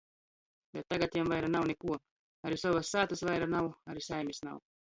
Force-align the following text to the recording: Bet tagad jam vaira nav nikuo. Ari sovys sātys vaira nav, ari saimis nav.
Bet 0.77 0.87
tagad 0.93 1.17
jam 1.17 1.29
vaira 1.33 1.51
nav 1.57 1.69
nikuo. 1.73 1.99
Ari 2.49 2.59
sovys 2.63 2.91
sātys 2.97 3.25
vaira 3.31 3.53
nav, 3.55 3.73
ari 3.95 4.09
saimis 4.11 4.47
nav. 4.51 4.61